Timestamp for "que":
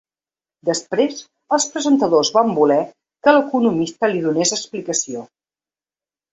3.29-3.37